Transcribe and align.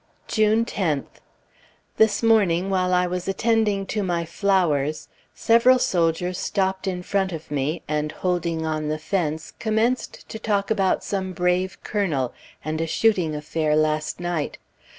June 0.27 0.65
10th. 0.65 1.21
This 1.97 2.23
morning 2.23 2.71
while 2.71 2.91
I 2.91 3.05
was 3.05 3.27
attending 3.27 3.85
to 3.93 4.01
my 4.01 4.25
flowers... 4.25 5.07
several 5.35 5.77
soldiers 5.77 6.39
stopped 6.39 6.87
in 6.87 7.03
front 7.03 7.31
of 7.31 7.51
me, 7.51 7.83
and 7.87 8.11
holding 8.11 8.65
on 8.65 8.87
the 8.87 8.97
fence, 8.97 9.51
commenced 9.59 10.27
to 10.29 10.39
talk 10.39 10.71
about 10.71 11.03
some 11.03 11.33
brave 11.33 11.77
Colonel, 11.83 12.33
and 12.65 12.81
a 12.81 12.87
shooting 12.87 13.35
affair 13.35 13.75
last 13.75 14.19
night. 14.19 14.57